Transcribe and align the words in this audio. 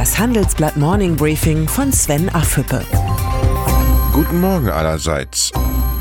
Das 0.00 0.18
Handelsblatt 0.18 0.78
Morning 0.78 1.14
Briefing 1.14 1.68
von 1.68 1.92
Sven 1.92 2.30
Affüppe. 2.30 2.82
Guten 4.14 4.40
Morgen 4.40 4.70
allerseits. 4.70 5.52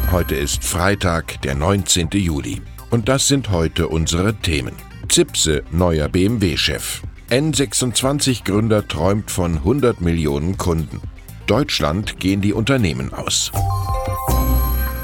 Heute 0.09 0.35
ist 0.35 0.63
Freitag, 0.63 1.41
der 1.41 1.53
19. 1.55 2.07
Juli. 2.13 2.61
Und 2.91 3.09
das 3.09 3.27
sind 3.27 3.51
heute 3.51 3.89
unsere 3.89 4.35
Themen. 4.35 4.71
Zipse, 5.09 5.63
neuer 5.71 6.07
BMW-Chef. 6.07 7.01
N26-Gründer 7.29 8.87
träumt 8.87 9.31
von 9.31 9.57
100 9.57 9.99
Millionen 9.99 10.57
Kunden. 10.57 11.01
Deutschland 11.45 12.21
gehen 12.21 12.39
die 12.39 12.53
Unternehmen 12.53 13.13
aus. 13.13 13.51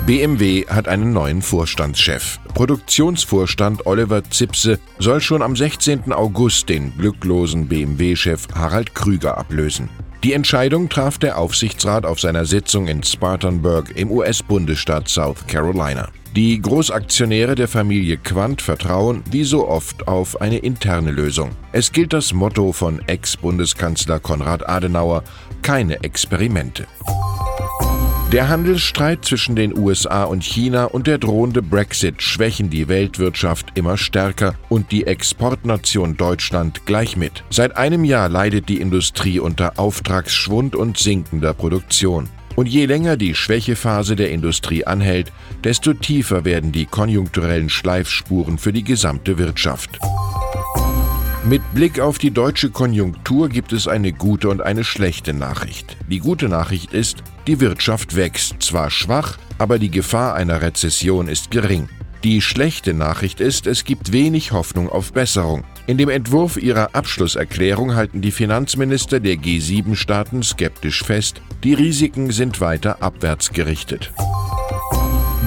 BMW 0.06 0.68
hat 0.68 0.88
einen 0.88 1.14
neuen 1.14 1.42
Vorstandschef. 1.42 2.40
Produktionsvorstand 2.54 3.88
Oliver 3.88 4.24
Zipse 4.24 4.80
soll 5.00 5.20
schon 5.20 5.42
am 5.42 5.56
16. 5.56 6.14
August 6.14 6.70
den 6.70 6.96
glücklosen 6.96 7.68
BMW-Chef 7.68 8.48
Harald 8.54 8.94
Krüger 8.94 9.36
ablösen. 9.36 9.90
Die 10.24 10.34
Entscheidung 10.34 10.90
traf 10.90 11.18
der 11.18 11.40
Aufsichtsrat 11.40 12.06
auf 12.06 12.20
seiner 12.20 12.46
Sitzung 12.46 12.88
in 12.88 13.02
Spartanburg 13.02 13.94
im 13.96 14.12
US-Bundesstaat 14.12 15.10
South 15.10 15.48
Carolina. 15.48 16.10
Die 16.36 16.62
Großaktionäre 16.62 17.56
der 17.56 17.68
Familie 17.68 18.18
Quandt 18.18 18.62
vertrauen, 18.62 19.24
wie 19.32 19.44
so 19.44 19.68
oft, 19.68 20.08
auf 20.08 20.40
eine 20.40 20.60
interne 20.60 21.10
Lösung. 21.10 21.50
Es 21.72 21.92
gilt 21.92 22.14
das 22.14 22.32
Motto 22.32 22.74
von 22.74 23.02
Ex-Bundeskanzler 23.08 24.20
Konrad 24.20 24.70
Adenauer, 24.70 25.24
keine 25.64 26.04
Experimente. 26.04 26.86
Der 28.36 28.50
Handelsstreit 28.50 29.24
zwischen 29.24 29.56
den 29.56 29.78
USA 29.78 30.26
und 30.26 30.44
China 30.44 30.84
und 30.84 31.08
der 31.08 31.20
drohende 31.20 31.62
Brexit 31.62 32.22
schwächen 32.22 32.70
die 32.70 32.90
Weltwirtschaft 32.90 33.68
immer 33.76 33.96
stärker 33.96 34.56
und 34.68 34.92
die 34.92 35.08
Exportnation 35.08 36.18
Deutschland 36.18 36.86
gleich 36.86 37.16
mit. 37.16 37.46
Seit 37.50 37.78
einem 37.78 38.04
Jahr 38.04 38.28
leidet 38.28 38.68
die 38.68 38.82
Industrie 38.82 39.40
unter 39.40 39.80
Auftragsschwund 39.80 40.76
und 40.76 40.98
sinkender 40.98 41.54
Produktion. 41.54 42.28
Und 42.58 42.68
je 42.68 42.86
länger 42.88 43.16
die 43.16 43.36
Schwächephase 43.36 44.18
der 44.18 44.32
Industrie 44.32 44.84
anhält, 44.84 45.32
desto 45.64 45.94
tiefer 45.94 46.44
werden 46.44 46.74
die 46.74 46.88
konjunkturellen 46.88 47.70
Schleifspuren 47.70 48.58
für 48.58 48.74
die 48.74 48.84
gesamte 48.84 49.38
Wirtschaft. 49.38 49.98
Mit 51.48 51.62
Blick 51.76 52.00
auf 52.00 52.18
die 52.18 52.32
deutsche 52.32 52.72
Konjunktur 52.72 53.50
gibt 53.50 53.72
es 53.72 53.88
eine 53.88 54.12
gute 54.12 54.50
und 54.50 54.62
eine 54.62 54.84
schlechte 54.84 55.32
Nachricht. 55.32 55.96
Die 56.10 56.18
gute 56.18 56.50
Nachricht 56.50 56.92
ist, 56.92 57.18
die 57.46 57.60
Wirtschaft 57.60 58.16
wächst, 58.16 58.64
zwar 58.64 58.90
schwach, 58.90 59.38
aber 59.60 59.78
die 59.78 59.92
Gefahr 59.92 60.34
einer 60.34 60.64
Rezession 60.64 61.28
ist 61.28 61.52
gering. 61.52 61.88
Die 62.24 62.42
schlechte 62.42 62.96
Nachricht 62.96 63.42
ist, 63.42 63.68
es 63.68 63.84
gibt 63.84 64.12
wenig 64.12 64.54
Hoffnung 64.54 64.90
auf 64.90 65.14
Besserung. 65.14 65.64
In 65.86 66.00
dem 66.00 66.10
Entwurf 66.10 66.58
ihrer 66.58 66.96
Abschlusserklärung 66.96 67.94
halten 67.94 68.22
die 68.22 68.32
Finanzminister 68.32 69.20
der 69.20 69.36
G7-Staaten 69.36 70.42
skeptisch 70.42 71.04
fest, 71.04 71.42
die 71.64 71.76
Risiken 71.76 72.32
sind 72.32 72.60
weiter 72.60 73.04
abwärts 73.04 73.52
gerichtet. 73.52 74.12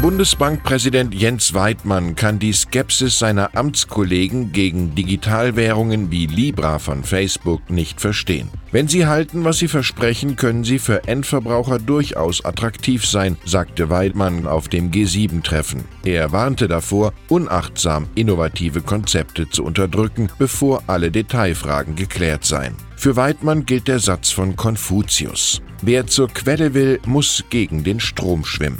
Bundesbankpräsident 0.00 1.12
Jens 1.12 1.54
Weidmann 1.54 2.14
kann 2.14 2.38
die 2.38 2.52
Skepsis 2.52 3.18
seiner 3.18 3.56
Amtskollegen 3.56 4.52
gegen 4.52 4.94
Digitalwährungen 4.94 6.12
wie 6.12 6.26
Libra 6.26 6.78
von 6.78 7.02
Facebook 7.02 7.68
nicht 7.68 8.00
verstehen. 8.00 8.48
Wenn 8.70 8.86
sie 8.86 9.06
halten, 9.06 9.42
was 9.42 9.58
sie 9.58 9.66
versprechen, 9.66 10.36
können 10.36 10.62
sie 10.62 10.78
für 10.78 11.08
Endverbraucher 11.08 11.80
durchaus 11.80 12.44
attraktiv 12.44 13.06
sein, 13.06 13.36
sagte 13.44 13.90
Weidmann 13.90 14.46
auf 14.46 14.68
dem 14.68 14.92
G7-Treffen. 14.92 15.84
Er 16.04 16.30
warnte 16.30 16.68
davor, 16.68 17.12
unachtsam 17.28 18.06
innovative 18.14 18.82
Konzepte 18.82 19.50
zu 19.50 19.64
unterdrücken, 19.64 20.28
bevor 20.38 20.84
alle 20.86 21.10
Detailfragen 21.10 21.96
geklärt 21.96 22.44
seien. 22.44 22.76
Für 22.94 23.16
Weidmann 23.16 23.66
gilt 23.66 23.88
der 23.88 23.98
Satz 23.98 24.30
von 24.30 24.54
Konfuzius. 24.54 25.60
Wer 25.82 26.06
zur 26.06 26.28
Quelle 26.28 26.72
will, 26.74 27.00
muss 27.04 27.44
gegen 27.50 27.82
den 27.82 27.98
Strom 27.98 28.44
schwimmen. 28.44 28.78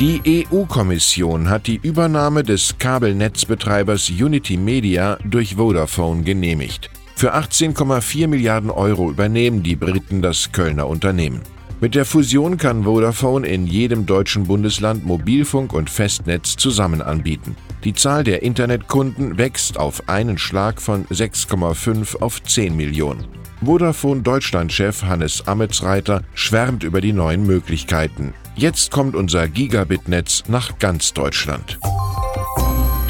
Die 0.00 0.44
EU-Kommission 0.50 1.48
hat 1.48 1.68
die 1.68 1.78
Übernahme 1.80 2.42
des 2.42 2.78
Kabelnetzbetreibers 2.78 4.10
Unity 4.10 4.56
Media 4.56 5.18
durch 5.24 5.54
Vodafone 5.54 6.24
genehmigt. 6.24 6.90
Für 7.14 7.36
18,4 7.36 8.26
Milliarden 8.26 8.70
Euro 8.70 9.08
übernehmen 9.08 9.62
die 9.62 9.76
Briten 9.76 10.20
das 10.20 10.50
Kölner 10.50 10.88
Unternehmen. 10.88 11.42
Mit 11.80 11.94
der 11.94 12.04
Fusion 12.04 12.56
kann 12.56 12.82
Vodafone 12.82 13.46
in 13.46 13.68
jedem 13.68 14.04
deutschen 14.04 14.48
Bundesland 14.48 15.06
Mobilfunk 15.06 15.72
und 15.72 15.88
Festnetz 15.88 16.56
zusammen 16.56 17.00
anbieten. 17.00 17.54
Die 17.84 17.94
Zahl 17.94 18.24
der 18.24 18.42
Internetkunden 18.42 19.38
wächst 19.38 19.78
auf 19.78 20.08
einen 20.08 20.38
Schlag 20.38 20.82
von 20.82 21.06
6,5 21.06 22.20
auf 22.20 22.42
10 22.42 22.76
Millionen. 22.76 23.26
Vodafone 23.64 24.22
Deutschland-Chef 24.22 25.04
Hannes 25.04 25.46
Ametsreiter 25.46 26.22
schwärmt 26.34 26.82
über 26.82 27.00
die 27.00 27.12
neuen 27.12 27.46
Möglichkeiten. 27.46 28.34
Jetzt 28.56 28.92
kommt 28.92 29.16
unser 29.16 29.48
Gigabit-Netz 29.48 30.44
nach 30.46 30.78
ganz 30.78 31.12
Deutschland. 31.12 31.78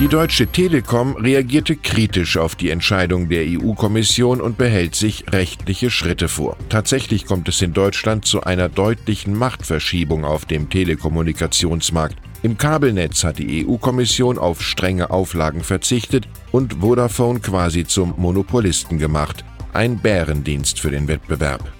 Die 0.00 0.08
Deutsche 0.08 0.46
Telekom 0.46 1.16
reagierte 1.16 1.76
kritisch 1.76 2.38
auf 2.38 2.54
die 2.56 2.70
Entscheidung 2.70 3.28
der 3.28 3.44
EU-Kommission 3.46 4.40
und 4.40 4.56
behält 4.56 4.94
sich 4.94 5.30
rechtliche 5.30 5.90
Schritte 5.90 6.28
vor. 6.28 6.56
Tatsächlich 6.70 7.26
kommt 7.26 7.48
es 7.48 7.60
in 7.60 7.74
Deutschland 7.74 8.24
zu 8.24 8.42
einer 8.42 8.70
deutlichen 8.70 9.36
Machtverschiebung 9.36 10.24
auf 10.24 10.46
dem 10.46 10.70
Telekommunikationsmarkt. 10.70 12.16
Im 12.42 12.56
Kabelnetz 12.56 13.22
hat 13.22 13.38
die 13.38 13.66
EU-Kommission 13.66 14.38
auf 14.38 14.62
strenge 14.62 15.10
Auflagen 15.10 15.62
verzichtet 15.62 16.26
und 16.52 16.80
Vodafone 16.80 17.40
quasi 17.40 17.84
zum 17.84 18.14
Monopolisten 18.16 18.98
gemacht. 18.98 19.44
Ein 19.74 19.98
Bärendienst 19.98 20.80
für 20.80 20.90
den 20.90 21.06
Wettbewerb. 21.06 21.70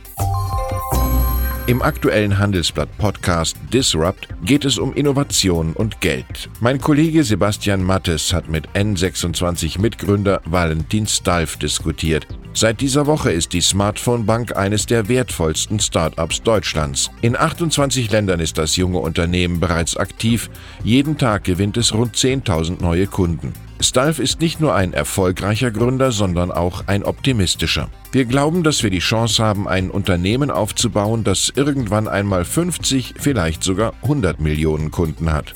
Im 1.66 1.80
aktuellen 1.80 2.38
Handelsblatt 2.38 2.90
Podcast 2.98 3.56
Disrupt 3.72 4.28
geht 4.44 4.66
es 4.66 4.76
um 4.76 4.92
Innovation 4.92 5.72
und 5.72 6.02
Geld. 6.02 6.50
Mein 6.60 6.78
Kollege 6.78 7.24
Sebastian 7.24 7.82
Mattes 7.82 8.34
hat 8.34 8.50
mit 8.50 8.68
N26 8.74 9.80
Mitgründer 9.80 10.42
Valentin 10.44 11.06
Stalf 11.06 11.56
diskutiert. 11.56 12.26
Seit 12.56 12.80
dieser 12.80 13.06
Woche 13.06 13.32
ist 13.32 13.52
die 13.52 13.60
Smartphone 13.60 14.26
Bank 14.26 14.56
eines 14.56 14.86
der 14.86 15.08
wertvollsten 15.08 15.80
Startups 15.80 16.40
Deutschlands. 16.40 17.10
In 17.20 17.36
28 17.36 18.12
Ländern 18.12 18.38
ist 18.38 18.58
das 18.58 18.76
junge 18.76 18.98
Unternehmen 19.00 19.58
bereits 19.58 19.96
aktiv. 19.96 20.48
Jeden 20.84 21.18
Tag 21.18 21.42
gewinnt 21.42 21.76
es 21.76 21.92
rund 21.92 22.14
10.000 22.14 22.80
neue 22.80 23.08
Kunden. 23.08 23.54
Stalf 23.80 24.20
ist 24.20 24.40
nicht 24.40 24.60
nur 24.60 24.72
ein 24.72 24.92
erfolgreicher 24.92 25.72
Gründer, 25.72 26.12
sondern 26.12 26.52
auch 26.52 26.86
ein 26.86 27.02
optimistischer. 27.02 27.88
Wir 28.12 28.24
glauben, 28.24 28.62
dass 28.62 28.84
wir 28.84 28.90
die 28.90 29.00
Chance 29.00 29.42
haben, 29.42 29.66
ein 29.66 29.90
Unternehmen 29.90 30.52
aufzubauen, 30.52 31.24
das 31.24 31.52
irgendwann 31.56 32.06
einmal 32.06 32.44
50, 32.44 33.14
vielleicht 33.18 33.64
sogar 33.64 33.94
100 34.02 34.38
Millionen 34.38 34.92
Kunden 34.92 35.32
hat. 35.32 35.54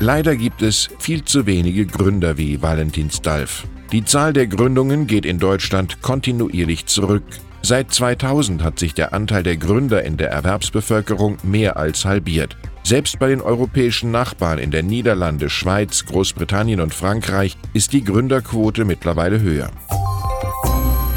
Leider 0.00 0.34
gibt 0.34 0.62
es 0.62 0.88
viel 0.98 1.24
zu 1.24 1.46
wenige 1.46 1.86
Gründer 1.86 2.38
wie 2.38 2.60
Valentin 2.60 3.12
Stalf. 3.12 3.64
Die 3.90 4.04
Zahl 4.04 4.34
der 4.34 4.46
Gründungen 4.46 5.06
geht 5.06 5.24
in 5.24 5.38
Deutschland 5.38 6.02
kontinuierlich 6.02 6.84
zurück. 6.84 7.22
Seit 7.62 7.90
2000 7.90 8.62
hat 8.62 8.78
sich 8.78 8.92
der 8.92 9.14
Anteil 9.14 9.42
der 9.42 9.56
Gründer 9.56 10.04
in 10.04 10.18
der 10.18 10.30
Erwerbsbevölkerung 10.30 11.38
mehr 11.42 11.78
als 11.78 12.04
halbiert. 12.04 12.58
Selbst 12.82 13.18
bei 13.18 13.28
den 13.28 13.40
europäischen 13.40 14.10
Nachbarn 14.10 14.58
in 14.58 14.70
der 14.70 14.82
Niederlande, 14.82 15.48
Schweiz, 15.48 16.04
Großbritannien 16.04 16.80
und 16.80 16.92
Frankreich 16.92 17.56
ist 17.72 17.94
die 17.94 18.04
Gründerquote 18.04 18.84
mittlerweile 18.84 19.40
höher. 19.40 19.70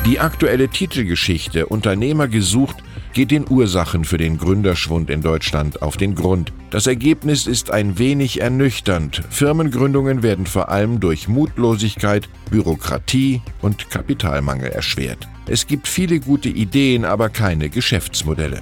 Die 0.06 0.20
aktuelle 0.20 0.70
Titelgeschichte 0.70 1.66
Unternehmer 1.66 2.30
gesucht 2.30 2.78
geht 3.14 3.32
den 3.32 3.46
Ursachen 3.50 4.06
für 4.06 4.18
den 4.18 4.38
Gründerschwund 4.38 5.10
in 5.10 5.22
Deutschland 5.22 5.82
auf 5.82 5.98
den 5.98 6.16
Grund. 6.16 6.54
Das 6.70 6.88
Ergebnis 6.88 7.48
ist 7.48 7.72
ein 7.72 7.98
wenig 7.98 8.42
ernüchternd. 8.42 9.24
Firmengründungen 9.30 10.24
werden 10.24 10.46
vor 10.46 10.70
allem 10.70 11.00
durch 11.00 11.28
Mutlosigkeit, 11.28 12.30
Bürokratie 12.50 13.42
und 13.62 13.90
Kapitalmangel 13.90 14.72
erschwert. 14.72 15.28
Es 15.48 15.68
gibt 15.68 15.88
viele 15.88 16.20
gute 16.20 16.50
Ideen, 16.50 17.04
aber 17.06 17.30
keine 17.30 17.70
Geschäftsmodelle. 17.70 18.62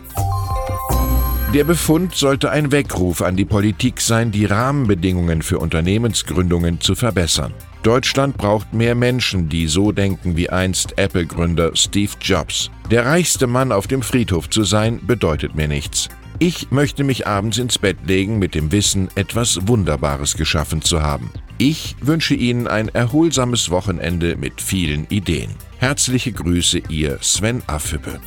Der 1.53 1.63
Befund 1.63 2.13
sollte 2.13 2.51
ein 2.51 2.71
Weckruf 2.71 3.23
an 3.23 3.35
die 3.35 3.43
Politik 3.43 4.01
sein, 4.01 4.29
die 4.29 4.45
Rahmenbedingungen 4.45 5.41
für 5.41 5.57
Unternehmensgründungen 5.57 6.79
zu 6.79 6.93
verbessern. 6.93 7.55
Deutschland 7.81 8.37
braucht 8.37 8.71
mehr 8.71 8.93
Menschen, 8.93 9.49
die 9.49 9.65
so 9.65 9.91
denken 9.91 10.37
wie 10.37 10.51
einst 10.51 10.99
Apple-Gründer 10.99 11.71
Steve 11.73 12.11
Jobs. 12.21 12.69
Der 12.91 13.07
reichste 13.07 13.47
Mann 13.47 13.71
auf 13.71 13.87
dem 13.87 14.03
Friedhof 14.03 14.47
zu 14.51 14.63
sein, 14.63 14.99
bedeutet 15.07 15.55
mir 15.55 15.67
nichts. 15.67 16.09
Ich 16.37 16.69
möchte 16.69 17.03
mich 17.03 17.25
abends 17.25 17.57
ins 17.57 17.79
Bett 17.79 17.97
legen 18.05 18.37
mit 18.37 18.53
dem 18.53 18.71
Wissen, 18.71 19.09
etwas 19.15 19.67
Wunderbares 19.67 20.37
geschaffen 20.37 20.83
zu 20.83 21.01
haben. 21.01 21.31
Ich 21.57 21.95
wünsche 21.99 22.35
Ihnen 22.35 22.67
ein 22.67 22.89
erholsames 22.89 23.71
Wochenende 23.71 24.35
mit 24.35 24.61
vielen 24.61 25.07
Ideen. 25.07 25.49
Herzliche 25.79 26.31
Grüße, 26.31 26.83
Ihr 26.89 27.17
Sven 27.21 27.63
Affüppe. 27.65 28.19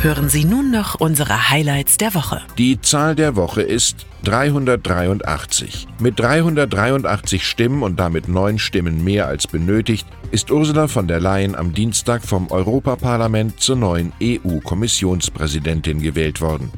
Hören 0.00 0.28
Sie 0.28 0.44
nun 0.44 0.70
noch 0.70 0.94
unsere 1.00 1.50
Highlights 1.50 1.96
der 1.96 2.14
Woche. 2.14 2.40
Die 2.56 2.80
Zahl 2.80 3.16
der 3.16 3.34
Woche 3.34 3.62
ist 3.62 4.06
383. 4.22 5.88
Mit 5.98 6.20
383 6.20 7.44
Stimmen 7.44 7.82
und 7.82 7.98
damit 7.98 8.28
neun 8.28 8.60
Stimmen 8.60 9.02
mehr 9.02 9.26
als 9.26 9.48
benötigt, 9.48 10.06
ist 10.30 10.52
Ursula 10.52 10.86
von 10.86 11.08
der 11.08 11.18
Leyen 11.18 11.56
am 11.56 11.74
Dienstag 11.74 12.22
vom 12.22 12.48
Europaparlament 12.48 13.58
zur 13.58 13.74
neuen 13.74 14.12
EU-Kommissionspräsidentin 14.22 16.00
gewählt 16.00 16.40
worden. 16.40 16.70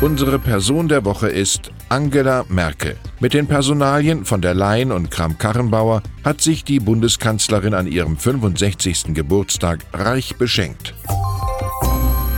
Unsere 0.00 0.40
Person 0.40 0.88
der 0.88 1.04
Woche 1.04 1.28
ist 1.28 1.70
Angela 1.88 2.44
Merkel. 2.48 2.96
Mit 3.20 3.34
den 3.34 3.46
Personalien 3.46 4.24
von 4.24 4.40
der 4.40 4.54
Leyen 4.54 4.90
und 4.90 5.12
Kram-Karrenbauer 5.12 6.02
hat 6.24 6.40
sich 6.40 6.64
die 6.64 6.80
Bundeskanzlerin 6.80 7.74
an 7.74 7.86
ihrem 7.86 8.16
65. 8.16 9.14
Geburtstag 9.14 9.86
reich 9.92 10.34
beschenkt. 10.36 10.94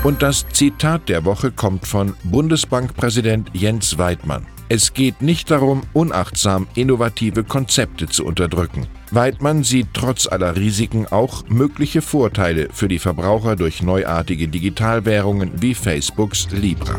Und 0.03 0.23
das 0.23 0.47
Zitat 0.49 1.11
der 1.11 1.27
Woche 1.27 1.53
kommt 1.53 1.87
von 1.87 2.15
Bundesbankpräsident 2.25 3.51
Jens 3.53 3.99
Weidmann. 3.99 4.47
Es 4.71 4.95
geht 4.95 5.21
nicht 5.21 5.51
darum, 5.51 5.83
unachtsam 5.93 6.69
innovative 6.75 7.45
Konzepte 7.45 8.07
zu 8.07 8.25
unterdrücken. 8.25 8.87
Weidmann 9.11 9.63
sieht 9.63 9.89
trotz 9.93 10.27
aller 10.27 10.57
Risiken 10.57 11.07
auch 11.07 11.45
mögliche 11.49 12.01
Vorteile 12.01 12.69
für 12.73 12.89
die 12.89 12.99
Verbraucher 12.99 13.57
durch 13.57 13.83
neuartige 13.83 14.49
Digitalwährungen 14.49 15.61
wie 15.61 15.75
Facebooks 15.75 16.49
Libra. 16.51 16.99